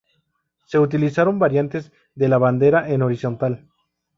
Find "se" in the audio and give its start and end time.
0.65-0.79